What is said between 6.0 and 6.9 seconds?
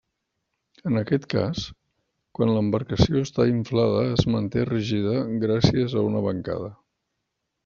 a una bancada.